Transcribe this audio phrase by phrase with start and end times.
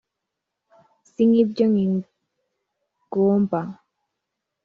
[1.11, 3.59] si nk'ibyo nkigomba